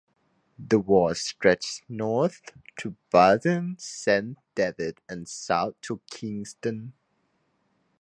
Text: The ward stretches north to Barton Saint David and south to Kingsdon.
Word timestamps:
The 0.57 0.79
ward 0.79 1.17
stretches 1.17 1.83
north 1.87 2.41
to 2.77 2.95
Barton 3.11 3.75
Saint 3.77 4.39
David 4.55 4.97
and 5.07 5.29
south 5.29 5.79
to 5.81 6.01
Kingsdon. 6.09 6.93